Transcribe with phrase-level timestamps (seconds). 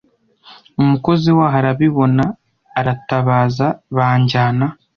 [0.83, 2.23] umukozi waho arabibona
[2.79, 4.65] aratabaza banjyana